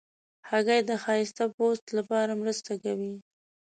[0.49, 3.13] هګۍ د ښایسته پوست لپاره مرسته کوي.